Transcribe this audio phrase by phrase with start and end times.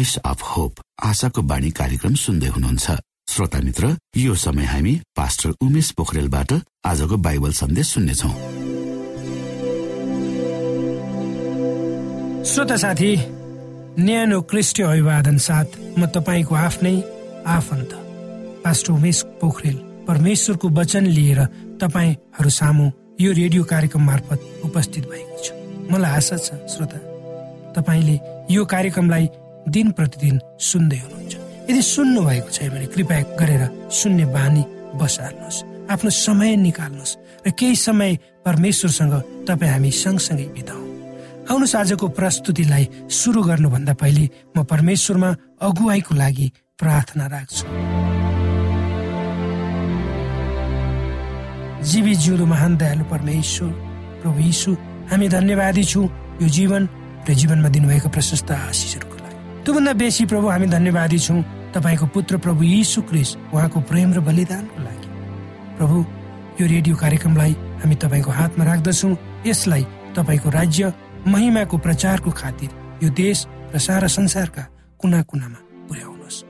[0.00, 0.74] Voice of hope
[1.04, 2.90] आशाको बाणी कार्यक्रम सुन्दै हुनुहुन्छ।
[3.28, 6.52] श्रोता मित्र यो समय हामी पास्टर उमेश पोखरेलबाट
[6.88, 8.30] आजको बाइबल सन्देश सुन्नेछौ।
[12.48, 13.10] श्रोता साथी
[14.00, 15.68] न्यानो क्रिस्टी अभिवादन साथ
[15.98, 16.94] म तपाईँको आफ्नै
[17.56, 17.92] आफन्त
[18.64, 19.76] पास्टर उमेश पोखरेल।
[20.08, 21.40] परमेश्वरको वचन लिएर
[21.76, 22.88] तपाईँहरू सामु
[23.20, 25.52] यो रेडियो कार्यक्रम मार्फत उपस्थित भएको छु।
[25.92, 27.04] मलाई आशा छ श्रोता
[27.76, 28.16] तपाईँले
[28.48, 29.28] यो कार्यक्रमलाई
[29.74, 31.34] दिन प्रतिदिन सुन्दै हुनुहुन्छ।
[31.70, 34.62] यदि सुन्नु भएको छैन भने कृपया गरेर सुन्ने बानी
[35.00, 35.58] बसाल्नुहोस्
[35.92, 37.16] आफ्नो समय निकाल्नुहोस्
[37.46, 38.10] र केही समय
[38.46, 39.14] परमेश्वरसँग
[39.48, 40.86] तपाईँ हामी सँगसँगै बिताउँ।
[41.50, 44.24] आउनुहोस् आजको प्रस्तुतिलाई सुरु गर्नुभन्दा पहिले
[44.56, 45.30] म परमेश्वरमा
[45.66, 46.46] अगुवाईको लागि
[46.78, 47.66] प्रार्थना राख्छु।
[51.90, 53.70] जीवी जिउँदो महान दयालु परमेश्वर
[54.22, 54.70] प्रभु यीशु
[55.10, 56.06] हामी धन्यवादी छौँ।
[56.42, 56.82] यो जीवन
[57.28, 59.16] र जीवनमा दिनुभएको प्रशस्त आशिषहरूको
[59.64, 61.42] त्योभन्दा बेसी प्रभु हामी धन्यवादी छौँ।
[61.74, 65.08] तपाईँको पुत्र प्रभु यीशु क्रिस उहाँको प्रेम र बलिदानको लागि।
[65.78, 65.96] प्रभु
[66.60, 69.16] यो रेडियो कार्यक्रमलाई हामी तपाईँको हातमा राख्दछौँ।
[69.46, 69.84] यसलाई
[70.16, 70.92] तपाईँको राज्य
[71.26, 72.70] महिमाको प्रचारको खातिर
[73.04, 74.62] यो देश र सारा संसारका
[74.98, 76.42] कुना कुनामा पुर्याउनुहोस्।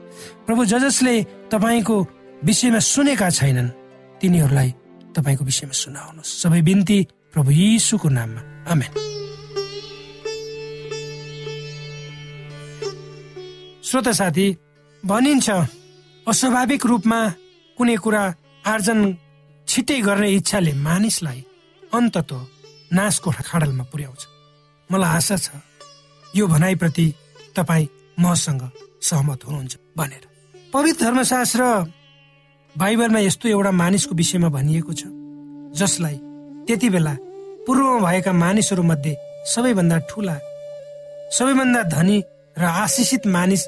[0.47, 1.15] प्रभु ज जसले
[1.53, 1.95] तपाईँको
[2.43, 3.69] विषयमा सुनेका छैनन्
[4.21, 4.69] तिनीहरूलाई
[5.15, 6.99] तपाईँको विषयमा सुनाउनुहोस्। सबै बिन्ती
[7.33, 8.41] प्रभु यीशुको नाममा।
[8.71, 9.20] आमेन।
[13.91, 14.45] श्रोता साथी
[15.03, 15.49] भनिन्छ
[16.27, 17.17] अस्वाभाविक रूपमा
[17.77, 18.21] कुनै कुरा
[18.63, 18.99] आर्जन
[19.67, 21.39] छिट्टै गर्ने इच्छाले मानिसलाई
[21.91, 22.31] अन्तत
[22.97, 24.21] नाशको खाडलमा पुर्याउँछ।
[24.89, 25.47] मलाई आशा छ
[26.23, 27.07] यो भनाइप्रति
[27.55, 28.63] तपाईँ मसँग
[29.09, 30.23] सहमत हुनुहुन्छ भनेर।
[30.73, 31.61] पवित्र धर्मशास्त्र
[32.75, 35.11] बाइबलमा यस्तो एउटा मानिसको विषयमा भनिएको छ
[35.79, 36.17] जसलाई
[36.65, 37.13] त्यति बेला
[37.67, 39.13] पूर्वमा भएका मानिसहरू मध्ये
[39.51, 40.37] सबैभन्दा ठुला
[41.35, 42.17] सबैभन्दा धनी
[42.55, 43.67] र आशिषित मानिस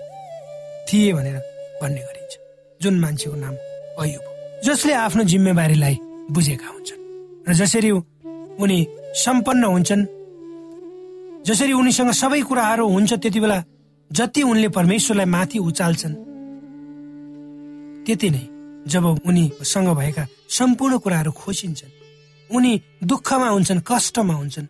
[0.88, 1.38] थिए भनेर
[1.82, 2.34] भन्ने गरिन्छ।
[2.82, 3.56] जुन मान्छेको नाम
[4.02, 4.26] अयुब
[4.66, 5.96] जसले आफ्नो जिम्मेवारीलाई
[6.32, 7.02] बुझेका हुन्छन्।
[7.48, 7.90] र जसरी
[8.64, 8.80] उनी
[9.24, 10.04] सम्पन्न हुन्छन्
[11.48, 13.58] जसरी उनीसँग सबै कुराहरू हुन्छ त्यति बेला
[14.12, 16.16] जति उनले परमेश्वरलाई माथि उचाल्छन्
[18.06, 18.44] त्यति नै
[18.88, 21.92] जब उनीसँग भएका सम्पूर्ण कुराहरू खोसिन्छन्
[22.50, 22.72] उनी
[23.04, 24.68] दुःखमा हुन्छन् कष्टमा हुन्छन्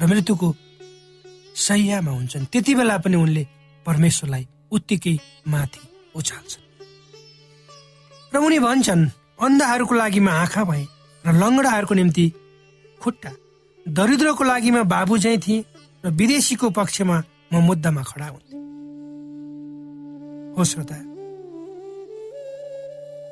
[0.00, 0.48] र मृत्युको
[1.66, 3.46] सैयामा हुन्छन् त्यति बेला पनि उनले
[3.86, 5.16] परमेश्वरलाई उत्तिकै
[5.48, 5.82] माथि
[6.14, 6.66] उचाल्छन्
[8.32, 9.04] र उनी भन्छन्
[9.40, 10.86] अन्धाहरूको लागि म आँखा भएँ
[11.24, 12.26] र लङ्गडाहरूको निम्ति
[13.00, 13.30] खुट्टा।
[13.86, 15.64] दरिद्रको लागि म बाबु चाहिँ थिएँ
[16.04, 17.16] र विदेशीको पक्षमा
[17.52, 18.60] म मुद्दामा खडा हुन्थेँ।
[20.56, 20.96] हो श्रोता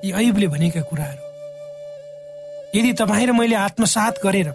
[0.05, 1.23] यी अयुबले भनेका कुराहरू।
[2.75, 4.49] यदि तपाईँ र मैले आत्मसात गरेर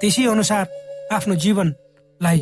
[0.00, 0.64] त्यसै अनुसार
[1.12, 2.40] आफ्नो जीवनलाई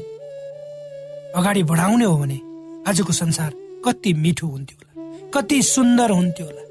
[1.39, 2.52] अगाडि बढाउने हो भने
[2.89, 3.51] आजको संसार
[3.85, 6.63] कति मिठो हुन्थ्यो होला कति सुन्दर हुन्थ्यो होला।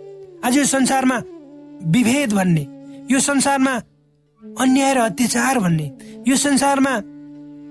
[0.48, 1.18] आज यो संसारमा
[1.94, 2.64] विभेद भन्ने
[3.12, 3.74] यो संसारमा
[4.42, 5.88] अन्याय र अत्याचार भन्ने
[6.28, 6.94] यो संसारमा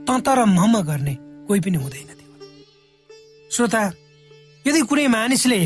[0.09, 1.15] तत र मम गर्ने
[1.47, 3.83] कोही पनि हुँदैन थियो श्रोता
[4.65, 5.61] यदि कुनै मानिसले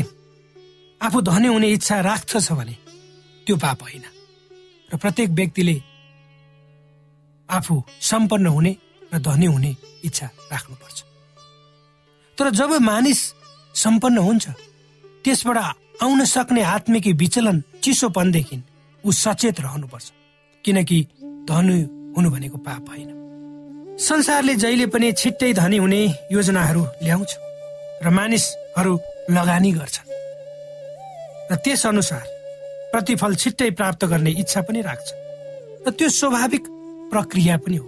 [1.01, 2.75] आफू धनी हुने इच्छा राख्दछ भने
[3.47, 4.05] त्यो पाप होइन
[4.89, 5.75] र प्रत्येक व्यक्तिले
[7.49, 7.75] आफू
[8.11, 8.75] सम्पन्न हुने
[9.13, 9.75] र धनी हुने
[10.05, 10.97] इच्छा राख्नुपर्छ।
[12.37, 13.19] तर जब मानिस
[13.75, 14.45] सम्पन्न हुन्छ
[15.25, 15.57] त्यसबाट
[16.03, 18.57] आउन सक्ने आत्मिक विचलन चिसोपनदेखि
[19.03, 20.11] ऊ सचेत रहनुपर्छ।
[20.65, 20.97] किनकि
[21.49, 21.77] धनी
[22.17, 23.09] हुनु भनेको पाप होइन।
[23.99, 26.01] संसारले जहिले पनि छिट्टै धनी हुने
[26.31, 27.31] योजनाहरू ल्याउँछ
[28.03, 28.93] र मानिसहरू
[29.31, 30.07] लगानी गर्छन्।
[31.51, 32.23] र त्यस अनुसार
[32.91, 35.07] प्रतिफल छिट्टै प्राप्त गर्ने इच्छा पनि राख्छ
[35.87, 36.63] र त्यो स्वाभाविक
[37.11, 37.87] प्रक्रिया पनि हो।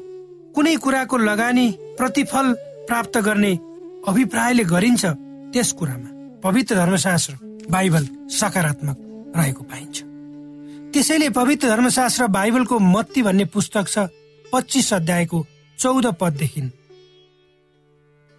[0.56, 1.68] कुनै कुराको लगानी
[1.98, 2.54] प्रतिफल
[2.88, 3.54] प्राप्त गर्ने
[4.08, 5.06] अभिप्रायले गरिन्छ
[5.52, 6.10] त्यस कुरामा।
[6.40, 7.34] पवित्र धर्मशास्त्र
[7.68, 8.98] बाइबल सकारात्मक
[9.36, 9.96] रहेको पाइन्छ।
[10.94, 14.08] त्यसैले पवित्र धर्मशास्त्र बाइबलको मत्ती भन्ने पुस्तक छ
[14.46, 15.46] पच्चिस अध्यायको
[15.80, 16.62] चौध पददेखि।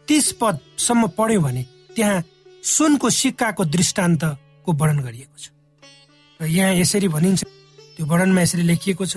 [0.08, 1.62] तीस पदसम्म पढ्यो भने
[1.96, 2.24] त्यहाँ
[2.64, 5.52] सुनको सिक्काको दृष्टान्तको वर्णन गरिएको छ।
[6.40, 9.16] र यहाँ यसरी भनिन्छ त्यो वर्णनमा यसरी लेखिएको छ।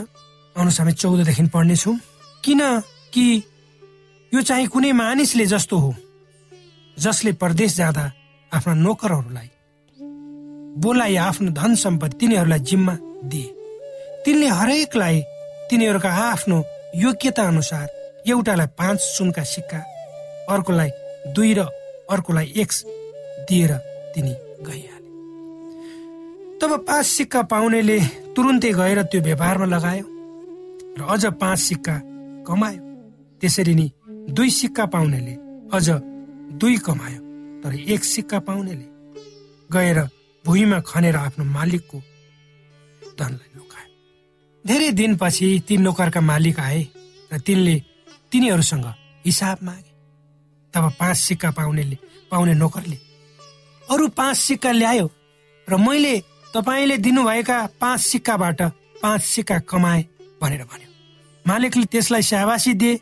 [0.56, 1.96] आउनुहोस् हामी चौधदेखि पढ्नेछौँ।
[2.44, 2.60] किन
[3.16, 3.26] कि
[4.32, 5.96] यो चाहिँ कुनै मानिसले जस्तो हो?
[7.02, 8.06] जसले परदेश जाँदा
[8.52, 9.50] आफ्ना नोकरहरूलाई
[10.84, 12.96] बोलाइ आफ्नो धन सम्पत्ति तिनीहरूलाई जिम्मा
[13.32, 13.50] दिए।
[14.26, 15.22] तिनले हरेकलाई
[15.70, 16.58] तिनीहरूका आफ्नो
[16.96, 17.88] योग्यता अनुसार
[18.30, 19.80] एउटालाई पाँच सुनका सिक्का
[20.54, 20.90] अर्कोलाई
[21.36, 21.60] दुई र
[22.12, 22.72] अर्कोलाई एक
[23.50, 23.72] दिएर
[24.14, 24.34] तिनी
[24.68, 25.10] गइहाले।
[26.60, 28.00] तब पाँच सिक्का पाउनेले
[28.36, 30.06] तुरुन्तै गएर त्यो व्यापारमा लगायो
[31.00, 31.96] र अझ पाँच सिक्का
[32.48, 32.82] कमायो।
[33.42, 33.88] त्यसरी नै
[34.30, 35.34] दुई सिक्का पाउनेले
[35.74, 35.88] अझ
[36.52, 37.20] दुई कमायो
[37.64, 38.88] तर एक सिक्का पाउनेले
[39.70, 40.00] गएर
[40.46, 41.98] भुइँमा खनेर आफ्नो मालिकको
[43.20, 43.90] धनलाई लुकायो।
[44.66, 46.82] धेरै दिनपछि ती नोकरका मालिक आए
[47.32, 47.76] र तिनले
[48.32, 48.86] तिनीहरूसँग
[49.26, 49.92] हिसाब मागे।
[50.74, 51.98] तब पाँच सिक्का पाउनेले
[52.32, 52.98] पाउने नोकरले
[53.84, 55.08] अरू पाँच सिक्का ल्यायो
[55.68, 56.16] र मैले
[56.54, 58.62] तपाईँले दिनुभएका पाँच सिक्काबाट
[59.02, 60.02] पाँच सिक्का कमाए
[60.42, 60.90] भनेर भन्यो।
[61.46, 62.96] मालिकले त्यसलाई स्याबासी दिए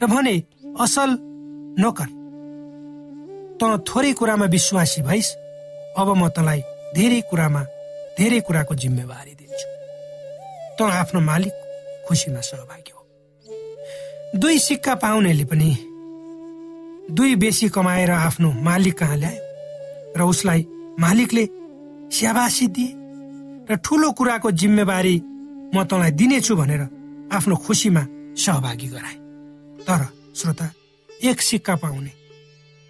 [0.00, 0.36] र भने
[0.80, 1.16] असल
[1.78, 2.08] नोकर
[3.62, 5.28] त थोरै कुरामा विश्वासी भइस।
[5.94, 6.60] अब म तँलाई
[6.98, 7.62] धेरै कुरामा
[8.18, 9.68] धेरै कुराको जिम्मेवारी दिन्छु।
[10.76, 11.54] त आफ्नो मालिक
[12.06, 13.02] खुसीमा सहभागी हो।
[14.40, 15.70] दुई सिक्का पाउनेले पनि
[17.14, 19.42] दुई बेसी कमाएर आफ्नो मालिक कहाँ ल्यायो?
[20.18, 20.60] र उसलाई
[20.98, 21.44] मालिकले
[22.10, 22.90] स्याबासी दिए?
[23.70, 25.16] र ठुलो कुराको जिम्मेवारी
[25.74, 26.82] म तँलाई दिनेछु भनेर
[27.30, 28.02] आफ्नो खुसीमा
[28.34, 29.16] सहभागी गराए।
[29.86, 30.00] तर
[30.34, 30.66] श्रोता
[31.22, 32.21] एक सिक्का पाउने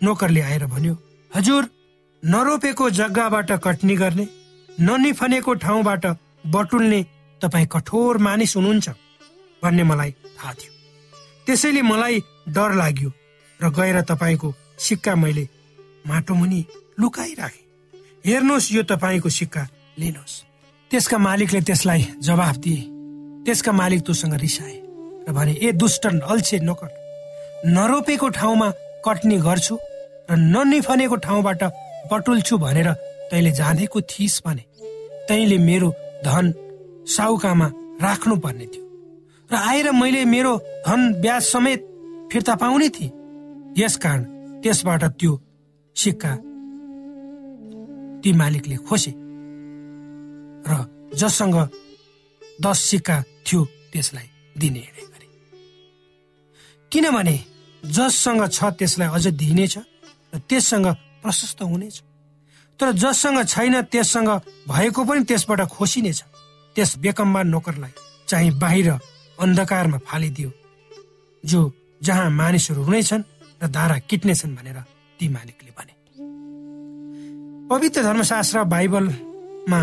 [0.02, 0.94] नोकरले आएर भन्यो
[1.30, 1.68] हजुर
[2.22, 4.26] नरोपेको जग्गाबाट कटनी गर्ने
[4.80, 6.06] ननिफनेको ठाउँबाट
[6.46, 7.00] बटुल्ने
[7.40, 8.88] तपाईँ कठोर मानिस हुनुहुन्छ
[9.62, 10.72] भन्ने मलाई थाहा थियो।
[11.46, 13.10] त्यसैले मलाई डर लाग्यो
[13.60, 15.48] र गएर तपाईँको सिक्का मैले
[16.06, 16.64] माटो मुनि
[17.00, 17.62] लुकाइराखे।
[18.24, 19.66] हेर्नुहोस् यो तपाईँको सिक्का
[19.98, 20.34] लिनुहोस्।
[20.90, 22.80] त्यसका मालिकले त्यसलाई जवाफ दिए।
[23.44, 24.76] त्यसका मालिक तोसँग रिसाए
[25.28, 26.90] र भने ए दुष्ट अल्छे नोकर
[27.66, 28.68] नरोपेको ठाउँमा
[29.06, 29.78] कटनी गर्छु
[30.30, 31.62] र ननिफनेको ठाउँबाट
[32.12, 32.88] बटुल्छु भनेर
[33.30, 34.64] तैँले जाँदैको थिइस् भने
[35.28, 35.88] तैँले मेरो
[36.24, 36.52] धन
[37.08, 37.66] साउकामा
[38.02, 38.84] राख्नु पर्ने थियो।
[39.52, 41.80] र आएर मैले मेरो धन ब्याज समेत
[42.32, 43.10] फिर्ता पाउने थिएँ।
[43.78, 44.22] यसकारण
[44.62, 45.32] त्यसबाट त्यो
[45.96, 46.32] सिक्का
[48.22, 49.12] ती मालिकले खोसे।
[50.68, 50.72] र
[51.14, 51.56] जससँग
[52.62, 55.26] दस सिक्का थियो त्यसलाई दिने गरे
[56.92, 57.36] किनभने
[57.82, 59.74] जससँग छ त्यसलाई अझ दिइनेछ
[60.32, 60.86] र त्यससँग
[61.22, 61.96] प्रशस्त हुनेछ।
[62.80, 64.30] तर जससँग छैन त्यससँग
[64.68, 66.20] भएको पनि त्यसबाट खोसिनेछ।
[66.76, 67.92] त्यस बेकम्बा नोकरलाई
[68.28, 68.88] चाहिँ बाहिर
[69.38, 70.50] अन्धकारमा फालिदियो।
[71.44, 71.60] जो
[72.02, 73.22] जहाँ मानिसहरू हुनेछन्
[73.62, 74.78] र धारा किट्नेछन् भनेर
[75.20, 75.94] ती मालिकले भने।
[77.68, 79.80] पवित्र धर्मशास्त्र बाइबलमा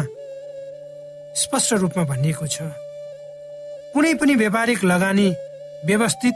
[1.35, 2.57] स्पष्ट रूपमा भनिएको छ
[3.93, 5.27] कुनै पनि व्यापारिक लगानी
[5.85, 6.35] व्यवस्थित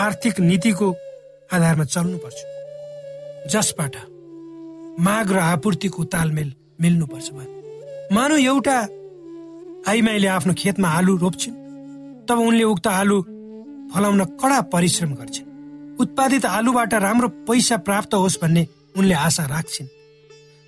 [0.00, 0.88] आर्थिक नीतिको
[1.52, 2.38] आधारमा चल्नुपर्छ।
[3.50, 3.96] जसबाट
[5.00, 7.28] माग र आपूर्तिको तालमेल मिल्नुपर्छ
[8.12, 8.76] मानव एउटा
[9.88, 11.56] आइमाईले आफ्नो खेतमा आलु रोप्छिन्
[12.28, 13.16] तब उनले उक्त आलु
[13.92, 15.50] फलाउन कडा परिश्रम गर्छिन्।
[16.00, 18.66] उत्पादित आलुबाट राम्रो पैसा प्राप्त होस् भन्ने
[18.98, 19.88] उनले आशा राख्छिन्।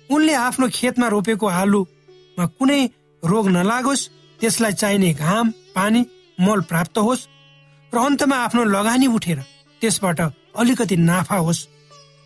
[0.09, 2.81] उनले आफ्नो खेतमा रोपेको आलुमा कुनै
[3.23, 6.01] रोग नलागोस् त्यसलाई चाहिने घाम पानी
[6.37, 7.27] मल प्राप्त होस्
[7.93, 9.39] र अन्तमा आफ्नो लगानी उठेर
[9.81, 10.19] त्यसबाट
[10.59, 11.67] अलिकति नाफा होस्।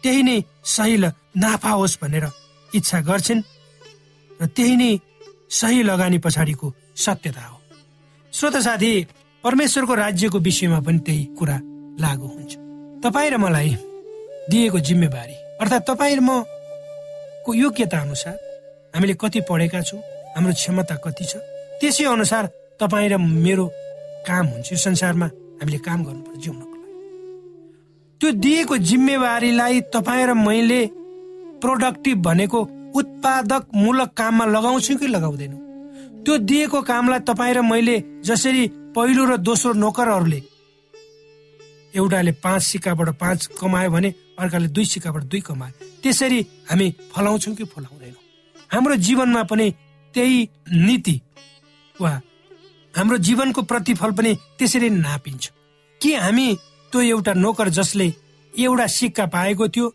[0.03, 0.96] त्यही नै सही
[1.38, 2.25] नाफा होस् भनेर
[2.70, 3.41] इच्छा गर्छिन्
[4.41, 4.91] र त्यही नै
[5.50, 7.58] सही लगानी पछाडिको सत्यता हो।
[8.34, 8.91] श्रोत साथी
[9.44, 11.58] परमेश्वरको राज्यको विषयमा पनि त्यही कुरा
[12.00, 12.53] लागू हुन्छ।
[13.03, 13.70] तपाईँ र मलाई
[14.50, 16.44] दिएको जिम्मेवारी अर्थात् तपाईँ र म
[17.46, 18.36] को योग्यता अनुसार
[18.96, 20.01] हामीले कति पढेका छौँ
[20.36, 21.34] हाम्रो क्षमता कति छ
[21.79, 22.44] त्यसै अनुसार
[22.79, 23.65] तपाईँ र मेरो
[24.27, 25.27] काम हुन्छ। यो संसारमा
[25.60, 26.78] हामीले काम गर्नुपर्छ जिउनको
[28.22, 30.80] त्यो दिएको जिम्मेवारीलाई तपाईँ र मैले
[31.64, 32.60] प्रोडक्टिभ भनेको
[33.00, 35.58] उत्पादक मूलक काममा लगाउँछु कि लगाउँदैनौ?
[36.24, 40.42] त्यो दिएको कामलाई तपाईँ र मैले जसरी पहिलो र दोस्रो नोकरहरूले
[41.96, 45.74] एउटाले पाँच सिक्काबाट पाँच कमायो भने अर्काले दुई सिक्काबाट दुई कमायो
[46.04, 48.24] त्यसरी हामी फलाउँछौँ कि फलाउँदैनौँ?
[48.72, 49.72] हाम्रो जीवनमा पनि
[50.14, 51.22] त्यही नीति
[52.02, 52.12] वा
[52.94, 55.52] हाम्रो जीवनको प्रतिफल पनि त्यसरी नापिन्छ।
[56.02, 56.48] कि हामी
[56.91, 58.08] त्यो एउटा नोकर जसले
[58.53, 59.88] एउटा सिक्का पाएको थियो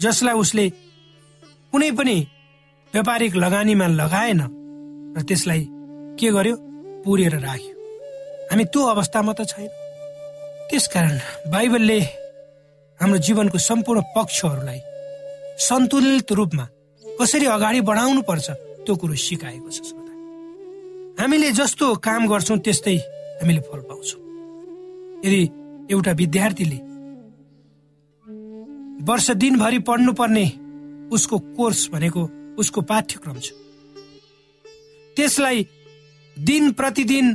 [0.00, 0.68] जसलाई उसले
[1.72, 2.16] कुनै पनि
[2.92, 4.40] व्यापारिक लगानीमा लगाएन
[5.16, 5.62] र त्यसलाई
[6.18, 6.56] के गर्यो?
[7.04, 7.74] पुरेर राख्यो।
[8.50, 9.68] हामी त्यो अवस्थामा त छैन।
[10.70, 11.16] त्यसकारण
[11.52, 12.00] बाइबलले
[12.98, 14.80] हाम्रो जीवनको सम्पूर्ण पक्षहरूलाई
[15.58, 16.64] सन्तुलित रूपमा
[17.04, 18.46] कसरी अगाडि बढाउनु पर्छ
[18.84, 19.78] त्यो कुरो सिकाएको छ
[21.18, 22.96] हामीले जस्तो काम गर्छौँ त्यस्तै
[23.42, 24.20] हामीले फल पाउँछौँ।
[25.26, 25.42] यदि
[25.90, 26.78] एउटा विद्यार्थीले
[29.04, 30.46] वर्ष दिनभरि पढ्नुपर्ने
[31.12, 32.22] उसको कोर्स भनेको
[32.58, 33.52] उसको पाठ्यक्रम छ।
[35.16, 35.66] त्यसलाई
[36.36, 37.26] दिन प्रतिदिन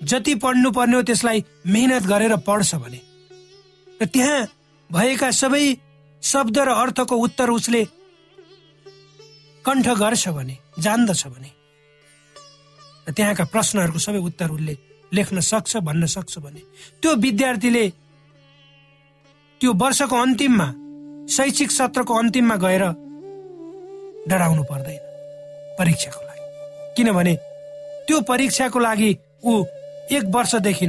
[0.00, 3.00] जति पढ्नु पर्ने हो त्यसलाई मेहनत गरेर पढ्छ भने।
[4.02, 4.40] र त्यहाँ
[4.90, 5.64] भएका सबै
[6.22, 7.84] शब्द र अर्थको उत्तर उसले
[9.64, 11.50] कण्ठ गर्छ भने जान्दछ भने।
[13.08, 14.74] र त्यहाँका प्रश्नहरूको सबै उत्तर उसले
[15.14, 16.60] लेख्न सक्छ भन्न सक्छ भने।
[17.02, 17.88] त्यो विद्यार्थीले
[19.60, 20.68] त्यो वर्षको अन्तिममा
[21.34, 22.84] शैक्षिक सत्रको अन्तिममा गएर
[24.28, 25.02] डराउनु पर्दैन
[25.78, 26.42] परीक्षाको लागि।
[26.96, 27.34] किनभने
[28.06, 29.10] त्यो परीक्षाको लागि
[29.44, 29.52] ऊ
[30.12, 30.86] एक वर्षदेखि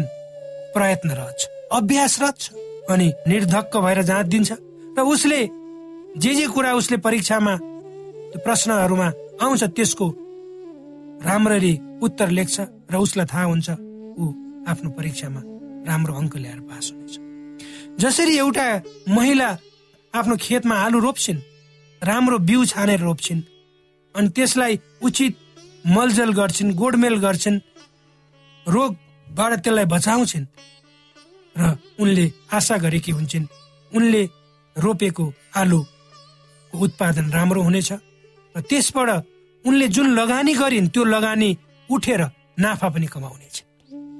[0.76, 2.52] प्रयत्नरत छ अभ्यासरत छ
[2.92, 4.52] अनि निर्धक्क भएर जाँच दिन्छ
[4.98, 5.42] र उसले
[6.24, 7.56] जे जे कुरा उसले परीक्षामा
[8.44, 9.08] प्रश्नहरूमा
[9.42, 10.08] आउँछ त्यसको
[11.26, 12.60] राम्ररी उत्तर लेख्छ
[12.92, 13.70] र उसलाई थाहा हुन्छ।
[14.18, 14.26] ऊ
[14.72, 15.42] आफ्नो परीक्षामा
[15.88, 17.16] राम्रो अङ्क ल्याएर पास हुनेछ।
[18.02, 18.68] जसरी एउटा
[19.16, 19.50] महिला
[20.14, 21.40] आफ्नो खेतमा आलु रोप्छिन्
[22.02, 23.42] राम्रो बिउ छानेर रोप्छिन्
[24.16, 25.34] अनि त्यसलाई उचित
[25.96, 27.60] मलजल गर्छिन् गोडमेल गर्छिन्
[28.68, 30.46] रोगबाट त्यसलाई बचाउँछिन्
[31.56, 32.26] र उनले
[32.58, 33.46] आशा गरेकी हुन्छन्
[33.92, 34.24] उनले
[34.76, 35.26] रोपेको
[35.62, 37.92] आलुको उत्पादन राम्रो हुनेछ
[38.56, 39.10] र त्यसबाट
[39.66, 41.50] उनले जुन लगानी गरिन् त्यो लगानी
[41.90, 42.22] उठेर
[42.60, 43.56] नाफा पनि कमाउनेछ।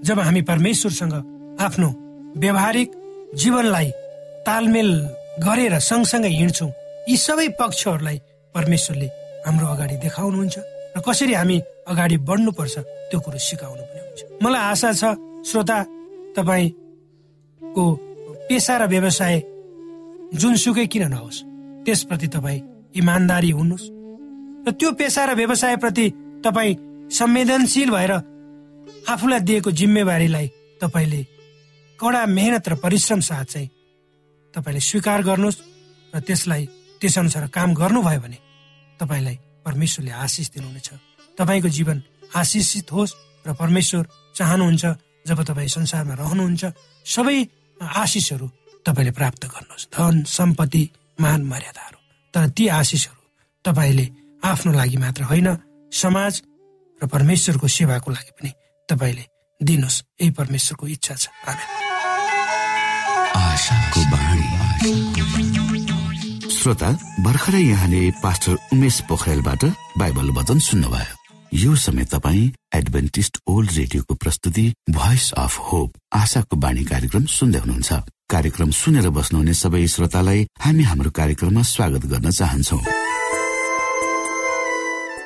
[0.04, 1.14] जब हामी परमेश्वरसँग
[1.62, 1.90] आफ्नो
[2.38, 2.90] व्यवहारिक
[3.36, 3.90] जीवनलाई
[4.48, 4.90] तालमेल
[5.46, 6.72] गरेर सँगसँगै हिँड्छौँ
[7.10, 8.18] यी सबै पक्षहरूलाई
[8.56, 9.08] परमेश्वरले
[9.46, 10.56] हाम्रो अगाडि देखाउनुहुन्छ
[10.96, 11.58] र कसरी हामी
[11.92, 12.76] अगाडि बढ्नुपर्छ
[13.10, 15.04] त्यो कुरो सिकाउनु पनि हुन्छ। मलाई आशा छ
[15.50, 15.78] श्रोता
[16.38, 17.86] तपाईँको
[18.50, 19.36] पेसा र व्यवसाय
[20.40, 21.44] जुनसुकै किन नहोस्
[21.86, 22.62] त्यसप्रति तपाईँ
[23.00, 23.86] इमान्दारी हुनुहोस्।
[24.66, 26.06] र त्यो पेसा र व्यवसायप्रति
[26.46, 26.80] तपाईँ
[27.12, 28.14] संवेदनशील भएर
[29.08, 30.48] आफूलाई दिएको जिम्मेवारीलाई
[30.82, 31.22] तपाईँले
[32.00, 33.70] कडा मेहनत र परिश्रम साथ चाहिँ
[34.54, 35.60] तपाईँले स्वीकार गर्नुहोस्
[36.14, 36.66] र त्यसलाई
[37.02, 38.40] त्यसअनुसार काम गर्नुभयो भने
[39.00, 40.90] तपाईँलाई परमेश्वरले आशिष दिनुहुनेछ।
[41.38, 42.02] तपाईँको जीवन
[42.36, 44.04] आशिषित होस् र परमेश्वर
[44.36, 44.86] चाहनुहुन्छ
[45.28, 46.64] जब तपाईँ संसारमा रहनुहुन्छ
[47.06, 47.38] सबै
[47.82, 48.48] आशिषहरू
[48.86, 50.84] तपाईँले प्राप्त गर्नुहोस्। धन सम्पत्ति
[51.22, 52.00] मान मर्यादाहरू
[52.34, 53.22] तर ती आशिषहरू
[53.66, 54.06] तपाईँले
[54.44, 55.48] आफ्नो लागि मात्र होइन
[55.92, 56.34] समाज
[57.02, 58.52] र परमेश्वरको सेवाको लागि पनि
[58.90, 59.26] तपाईँले
[59.62, 61.28] दिनुहोस् यही परमेश्वरको इच्छा छ।
[66.56, 66.90] श्रोता
[67.26, 69.64] भर्खरै यहाँले पास्टर उमेश पोखरेलबाट
[69.98, 71.14] बाइबल वचन सुन्नुभयो।
[71.54, 77.92] यो समय तपाईँ एडभेन्टिस्ट ओल्ड रेडियोको प्रस्तुति भोइस अफ होप आशाको बाणी कार्यक्रम सुन्दै हुनुहुन्छ।
[78.30, 82.78] कार्यक्रम सुनेर बस्नुहुने सबै श्रोतालाई हामी हाम्रो कार्यक्रममा स्वागत गर्न चाहन्छौ।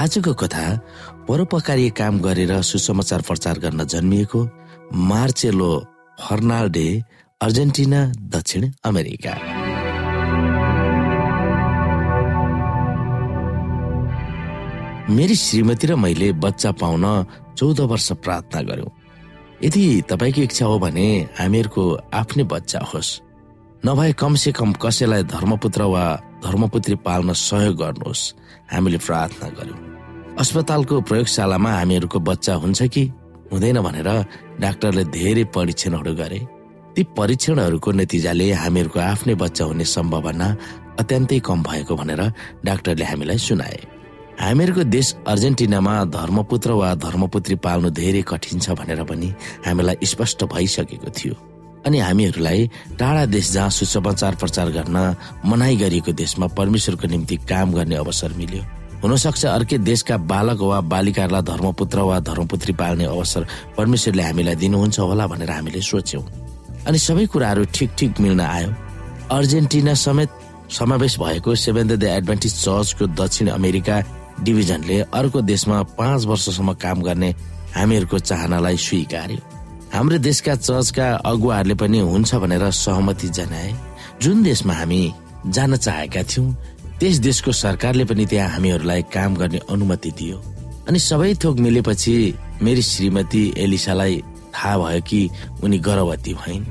[0.00, 0.64] आजको कथा
[1.28, 4.40] परोपकारी काम गरेर सुसमाचार प्रचार गर्न जन्मिएको
[5.10, 5.72] मार्चेलो
[6.20, 6.86] फर्नाल्डे
[7.40, 8.00] अर्जेन्टिना
[8.34, 9.34] दक्षिण अमेरिका।
[15.10, 17.04] मेरी श्रीमती र मैले बच्चा पाउन
[17.58, 18.90] चौध वर्ष प्रार्थना गर्यौं
[19.64, 21.08] यदि तपाईँको इच्छा हो भने
[21.38, 21.84] हामीहरूको
[22.14, 23.10] आफ्नै बच्चा होस्।
[23.84, 26.04] नभए कमसे कम कसैलाई धर्मपुत्र वा
[26.44, 28.22] धर्मपुत्री पाल्न सहयोग गर्नुहोस्।
[28.72, 29.89] हामीले प्रार्थना गर्यौं
[30.40, 33.02] अस्पतालको प्रयोगशालामा हामीहरूको बच्चा हुन्छ कि
[33.52, 34.08] हुँदैन भनेर
[34.60, 36.40] डाक्टरले धेरै परीक्षणहरू गरे।
[36.96, 40.48] ती परीक्षणहरूको नतिजाले हामीहरूको आफ्नै बच्चा हुने सम्भावना
[40.96, 42.22] अत्यन्तै कम भएको भनेर
[42.64, 43.78] डाक्टरले हामीलाई सुनाए।
[44.40, 49.28] हामीहरूको देश अर्जेन्टिनामा धर्मपुत्र वा धर्मपुत्री पाल्नु धेरै कठिन छ भनेर पनि
[49.68, 51.34] हामीलाई स्पष्ट भइसकेको थियो।
[51.84, 54.96] अनि हामीहरूलाई टाढा देश जहाँ सुसमाचार प्रचार गर्न
[55.44, 61.42] मनाइ गरिएको देशमा परमेश्वरको निम्ति काम गर्ने अवसर मिल्यो। हुनसक्छ अर्कै देशका बालक वा बालिकाहरूलाई
[61.42, 66.22] धर्मपुत्र वा धर्मपुत्री पाल्ने अवसर परमेश्वरले हामीलाई दिनुहुन्छ होला भनेर हामीले सोच्यौं।
[66.88, 68.70] अनि सबै कुराहरू ठिक ठिक मिल्न आयो।
[69.30, 70.30] अर्जेन्टिना समेत
[70.70, 73.96] समावेश भएको सेभेन्थ डे एडभान्टेज चर्चको दक्षिण अमेरिका
[74.44, 77.30] डिभिजनले अर्को देशमा पाँच वर्षसम्म काम गर्ने
[77.76, 79.40] हामीहरूको चाहनालाई स्वीकार्यो।
[79.94, 83.74] हाम्रो देशका चर्चका अगुवाहरूले पनि हुन्छ भनेर सहमति जनाए।
[84.22, 85.02] जुन देशमा हामी
[85.46, 86.46] जान चाहेका थियौं
[87.00, 90.36] त्यस देशको सरकारले पनि त्यहाँ हामीहरूलाई काम गर्ने अनुमति दियो।
[90.88, 92.16] अनि सबै थोक मिलेपछि
[92.62, 94.22] मेरी श्रीमती एलिसालाई
[94.54, 95.20] थाहा भयो कि
[95.64, 96.64] उनी गर्भवती भइन्।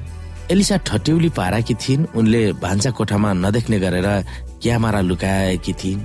[0.52, 4.08] एलिसा ठट्यौली पाराकी थिइन् उनले भान्सा कोठामा नदेख्ने गरेर
[4.62, 6.02] क्यामेरा लुकाएकी थिइन्।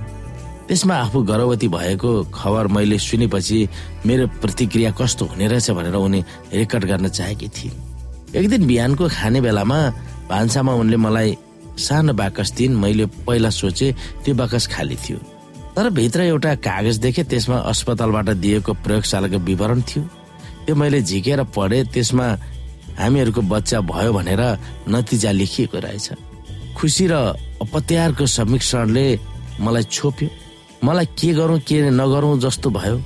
[0.67, 3.59] त्यसमा आफू गर्भवती भएको खबर मैले सुनेपछि
[4.05, 7.77] मेरो प्रतिक्रिया कस्तो हुने रहेछ भनेर उनी रेकर्ड गर्न चाहेकी थिइन्।
[8.35, 9.79] एक दिन बिहानको खाने बेलामा
[10.29, 11.37] भान्सामा उनले मलाई
[11.77, 13.87] सानो बाकस दिइन् मैले पहिला सोचे
[14.23, 15.17] त्यो बाकस खाली थियो।
[15.75, 20.03] तर भित्र एउटा कागज देखे त्यसमा अस्पतालबाट दिएको प्रयोगशालाको विवरण थियो।
[20.65, 22.27] त्यो मैले झिकेर पढे त्यसमा
[22.99, 24.41] हामीहरूको बच्चा भयो भनेर
[24.87, 26.07] नतिजा लेखिएको रहेछ।
[26.77, 27.13] खुसी र
[27.61, 29.05] अपत्यारको समीक्षणले
[29.59, 30.29] मलाई छोप्यो।
[30.83, 32.97] मलाई के गरौँ के नगरौँ जस्तो भयो।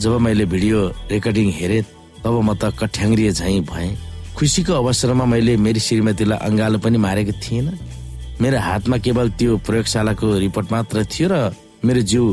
[0.00, 0.78] जब मैले भिडियो
[1.10, 1.82] रेकर्डिङ हेरेँ
[2.24, 3.96] तब म त कठ्याङ्ग्रिए झैँ भएँ।
[4.36, 7.66] खुसीको अवसरमा मैले मेरी श्रीमतीलाई अङ्गालो पनि मारेको थिएन।
[8.40, 11.34] मेरो हातमा केवल त्यो प्रयोगशालाको रिपोर्ट मात्र थियो र
[11.84, 12.24] मेरो जिउ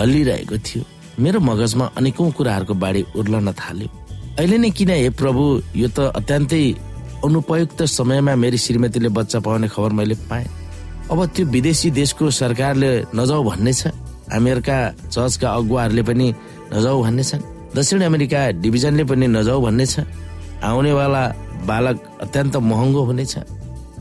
[0.00, 0.82] हल्लिरहेको थियो।
[1.18, 3.88] मेरो मगजमा अनेकौं कुराहरूको बाढी उर्लन थाल्यो।
[4.38, 5.42] अहिले नै किन हे प्रभु
[5.76, 6.64] यो त अत्यन्तै
[7.26, 10.46] अनुपयुक्त समयमा मेरी श्रीमतीले बच्चा पाउने खबर मैले पाएँ।
[11.10, 13.90] अब त्यो विदेशी देशको सरकारले नजाऊ भन्ने छ
[14.32, 14.76] अमेरिका
[15.12, 16.26] चर्चका अगुवाहरूले पनि
[16.72, 17.42] नजाऊ भन्ने छन्
[17.76, 20.06] दक्षिण अमेरिका डिभिजनले पनि नजाऊ भन्ने छ
[20.64, 21.22] आउनेवाला
[21.68, 23.34] बालक अत्यन्त महँगो हुनेछ।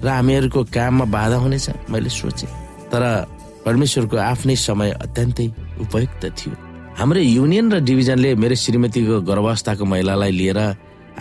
[0.03, 2.47] र हामीहरूको काममा बाधा हुनेछ मैले सोचे।
[2.91, 3.03] तर
[3.65, 5.47] परमेश्वरको आफ्नै समय अत्यन्तै
[5.81, 6.53] उपयुक्त थियो।
[6.97, 10.59] हाम्रो युनियन र डिभिजनले मेरो श्रीमतीको गर्भावस्थाको महिलालाई लिएर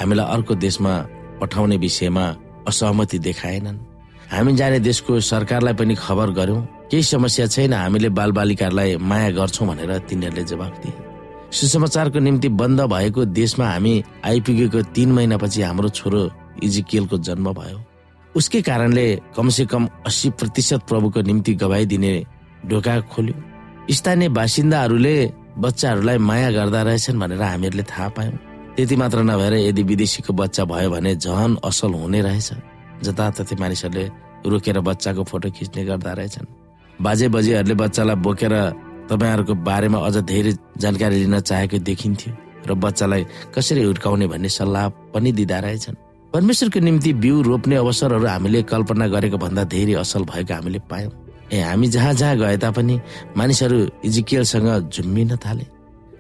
[0.01, 0.93] हामीलाई अर्को देशमा
[1.41, 2.25] पठाउने विषयमा
[2.69, 3.79] असहमति देखाएनन्।
[4.33, 9.99] हामी जाने देशको सरकारलाई पनि खबर गर्यौं केही समस्या छैन हामीले बालबालिकाहरूलाई माया गर्छौं भनेर
[10.09, 10.95] तिनीहरूले जवाब दिए।
[11.51, 16.23] सुसमाचारको निम्ति बन्द भएको देशमा हामी आइपुगेको तीन महिनापछि हाम्रो छोरो
[16.63, 17.79] इजिकियलको जन्म भयो।
[18.37, 22.13] उसकै कारणले कमसे कम अस्सी प्रतिशत प्रभुको निम्ति गवाई दिने
[22.69, 23.35] ढोका खोल्यो।
[23.91, 25.17] स्थानीय बासिन्दाहरूले
[25.59, 28.39] बच्चाहरूलाई माया गर्दा रहेछन् भनेर हामीहरूले थाहा पायौँ।
[28.77, 32.51] त्यति मात्र नभएर यदि विदेशीको बच्चा भयो भने झन असल हुने रहेछ।
[33.03, 34.05] जताततै मानिसहरूले
[34.47, 36.47] रोकेर बच्चाको फोटो खिच्ने गर्दा रहेछन्।
[37.03, 38.55] बाजे बजेहरूले बच्चालाई बोकेर
[39.11, 42.31] तपाईँहरूको बारेमा अझ धेरै जानकारी लिन चाहेको देखिन्थ्यो
[42.69, 43.23] र बच्चालाई
[43.55, 45.97] कसरी हुर्काउने भन्ने सल्लाह पनि दिँदा रहेछन्।
[46.33, 51.11] परमेश्वरको निम्ति बिउ रोप्ने अवसरहरू हामीले कल्पना गरेको भन्दा धेरै असल भएको हामीले पायौँ।
[51.51, 52.95] ए हामी जहाँ जहाँ गए तापनि
[53.35, 55.67] मानिसहरू इजिकियलसँग झुम्मिन थाले।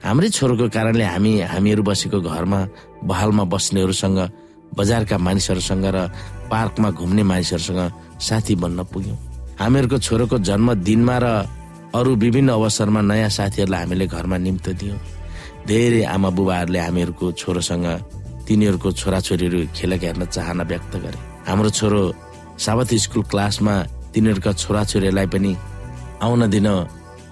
[0.02, 2.60] हाम्रै छोरोको कारणले हामी हामीहरू बसेको घरमा
[3.06, 4.18] बहालमा बस्नेहरूसँग
[4.74, 5.98] बजारका मानिसहरूसँग र
[6.50, 7.80] पार्कमा घुम्ने मानिसहरूसँग
[8.18, 9.18] साथी बन्न पुग्यौँ।
[9.62, 11.26] हामीहरूको छोरोको जन्मदिनमा र
[11.94, 14.98] अरू विभिन्न अवसरमा नयाँ साथीहरूलाई हामीले घरमा निम्तो दियौँ।
[15.70, 17.86] धेरै आमा बुबाहरूले हामीहरूको छोरोसँग
[18.50, 22.02] तिनीहरूको छोराछोरीहरू खेलक हेर्न चाहना व्यक्त गरे। हाम्रो छोरो
[22.58, 23.74] साबत स्कुल क्लासमा
[24.10, 25.52] तिनीहरूका छोराछोरीहरूलाई पनि
[26.18, 26.66] आउन दिन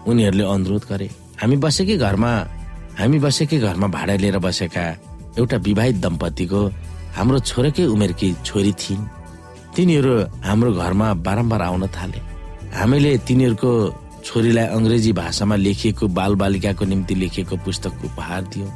[0.06, 1.08] उनीहरूले अनुरोध गरे।
[1.42, 2.30] हामी बसेकै घरमा
[2.98, 4.84] हामी बसेकै घरमा भाडा लिएर बसेका
[5.38, 6.60] एउटा विवाहित दम्पतिको
[7.18, 9.02] हाम्रो छोराकै उमेरकी छोरी थिइन्।
[9.74, 10.14] तिनीहरू
[10.46, 12.20] हाम्रो घरमा बारम्बार आउन थाले।
[12.78, 13.70] हामीले तिनीहरूको
[14.24, 18.70] छोरीलाई अङ्ग्रेजी भाषामा लेखिएको बाल बालिकाको निम्ति लेखिएको पुस्तक उपहार दियौँ।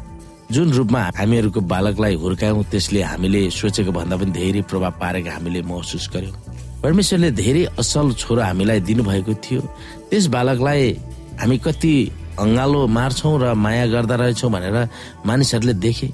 [0.50, 6.08] जुन रूपमा हामीहरूको बालकलाई हुर्कायौँ त्यसले हामीले सोचेको भन्दा पनि धेरै प्रभाव पारेको हामीले महसुस
[6.12, 6.36] गर्यौँ।
[6.82, 9.60] परमेश्वरले धेरै असल छोरो हामीलाई दिनुभएको थियो।
[10.10, 10.82] त्यस बालकलाई
[11.40, 11.94] हामी कति
[12.38, 14.76] अङ्गालो मार्छौँ र माया गर्दा रहेछौँ भनेर
[15.26, 16.08] मानिसहरूले देखे।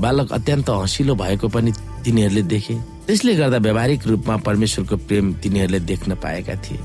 [0.00, 1.70] बालक अत्यन्त हँसिलो भएको पनि
[2.04, 2.74] तिनीहरूले देखे।
[3.06, 6.78] त्यसले गर्दा व्यावहारिक रूपमा परमेश्वरको प्रेम तिनीहरूले देख्न पाएका थिए।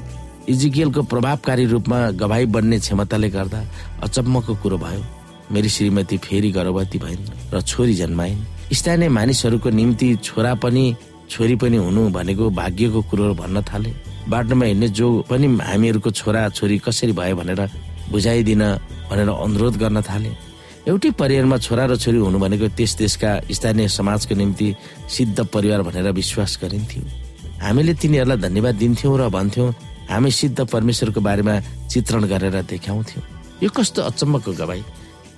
[0.49, 3.59] इजिकियलको प्रभावकारी रूपमा गवाई बन्ने क्षमताले गर्दा
[4.03, 5.01] अचम्मको कुरो भयो।
[5.51, 10.95] मेरी श्रीमती फेरि गर्भवती भइन् र छोरी जन्माइन्। स्थानीय मानिसहरूको निम्ति छोरा पनि
[11.29, 13.93] छोरी पनि हुनु भनेको भाग्यको कुरो भन्न थाले।
[14.29, 17.61] बाटोमा हिँड्ने जो पनि हामीहरूको छोरा छोरी कसरी भयो भनेर
[18.11, 18.63] बुझाइदिन
[19.09, 20.31] भनेर अनुरोध गर्न थाले।
[20.87, 24.67] एउटै परिवारमा छोरा र छोरी हुनु भनेको त्यस देशका स्थानीय समाजको निम्ति
[25.09, 27.03] सिद्ध परिवार भनेर विश्वास गरिन्थ्यो।
[27.61, 29.73] हामीले तिनीहरूलाई धन्यवाद दिन्थ्यौँ र भन्थ्यौँ
[30.09, 31.55] हामी सिद्ध परमेश्वरको बारेमा
[31.89, 33.23] चित्रण गरेर देखाउँथ्यौँ।
[33.63, 34.83] यो कस्तो अचम्मको गवाई।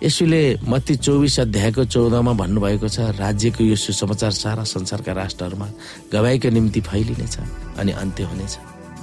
[0.03, 5.67] यसुले मत्ती चौबिस अध्यायको चौधमा भन्नुभएको छ राज्यको यो सुसमाचार सारा संसारका राष्ट्रहरूमा
[6.09, 7.35] गवाईको निम्ति फैलिनेछ
[7.77, 8.53] अनि अन्त्य हुनेछ।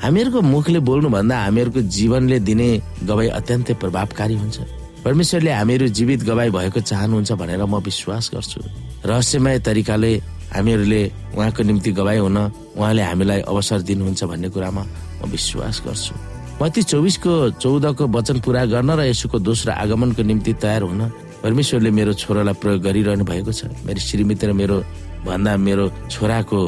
[0.03, 2.69] हामीहरूको मुखले बोल्नुभन्दा हामीहरूको जीवनले दिने
[3.07, 4.59] गवाई अत्यन्तै प्रभावकारी हुन्छ।
[5.07, 8.61] परमेश्वरले हामीहरू जीवित गवाई भएको चाहनुहुन्छ भनेर म विश्वास गर्छु।
[9.07, 10.13] रहस्यमय तरिकाले
[10.51, 11.03] हामीहरूले
[11.39, 12.39] उहाँको निम्ति गवाई हुन
[12.75, 14.83] उहाँले हामीलाई अवसर दिनुहुन्छ भन्ने कुरामा
[15.23, 16.15] म विश्वास गर्छु।
[16.59, 21.03] मती चौबिसको चौधको वचन पुरा गर्न र यसुको दोस्रो आगमनको निम्ति तयार हुन
[21.43, 24.77] परमेश्वरले मेरो छोरालाई प्रयोग गरिरहनु भएको छ। मेरो श्रीमती र मेरो
[25.23, 26.59] भन्दा मेरो छोराको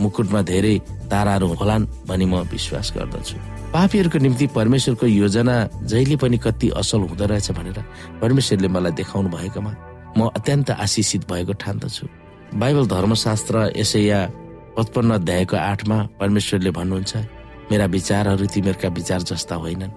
[0.00, 0.74] मुकुटमा धेरै
[1.12, 3.36] ताराहरू होलान् भनी म विश्वास गर्दछु।
[3.76, 5.54] पापीहरूको निम्ति परमेश्वरको योजना
[5.92, 7.78] जहिले पनि कति असल हुँदो रहेछ भनेर
[8.24, 9.72] परमेश्वरले मलाई देखाउनु भएकोमा
[10.16, 12.04] म अत्यन्त आशिषित भएको ठान्दछु।
[12.56, 14.20] बाइबल धर्मशास्त्र यसैया
[14.72, 17.12] पचपन्न अध्यायको आठमा परमेश्वरले भन्नुहुन्छ
[17.70, 19.92] मेरा विचारहरू तिमीहरूका विचार जस्ता होइनन्।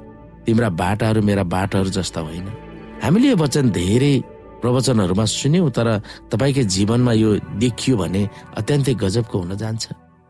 [0.46, 2.48] तिम्रा बाटाहरू मेरा बाटाहरू जस्ता होइन
[3.04, 4.14] हामीले यो वचन धेरै
[4.62, 5.88] प्रवचनहरूमा सुन्यौँ तर
[6.32, 7.30] तपाईँकै जीवनमा यो
[7.62, 8.22] देखियो भने
[8.58, 9.84] अत्यन्तै गजबको हुन जान्छ।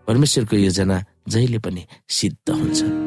[0.07, 0.97] परमेश्वरको योजना
[1.27, 3.06] जहिले पनि सिद्ध हुन्छ।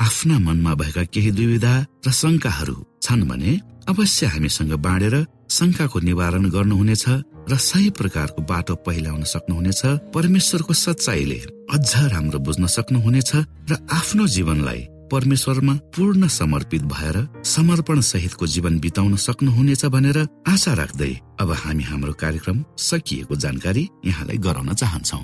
[0.00, 1.72] आफ्ना मनमा भएका केही दुविधा
[2.06, 3.52] र शङ्काहरू छन् भने
[3.88, 5.16] अवश्य हामीसँग बाँडेर
[5.50, 7.04] शङ्काको निवारण गर्नुहुनेछ
[7.50, 9.82] र सही प्रकारको बाटो पहिल्याउन सक्नुहुनेछ
[10.14, 11.40] परमेश्वरको सच्चाइले
[11.74, 13.32] अझ राम्रो बुझ्न सक्नुहुनेछ
[13.70, 14.80] र आफ्नो जीवनलाई
[15.12, 22.12] परमेश्वरमा पूर्ण समर्पित भएर समर्पण सहितको जीवन बिताउन सक्नुहुनेछ भनेर आशा राख्दै अब हामी हाम्रो
[22.22, 25.20] कार्यक्रम सकिएको जानकारी यहाँलाई गराउन चाहन्छौ।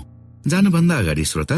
[0.47, 1.57] जानुभन्दा अगाडि श्रोता